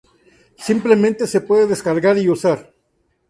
[0.67, 2.73] Simplemente se pueden descargar y usar.